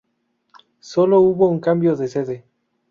Sólo 0.79 1.19
hubo 1.19 1.47
un 1.47 1.59
cambio 1.59 1.95
de 1.95 2.07
sede. 2.07 2.45